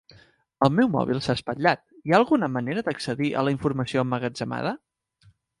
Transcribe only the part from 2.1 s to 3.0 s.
ha alguna manera